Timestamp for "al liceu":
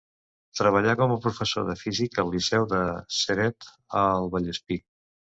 2.23-2.65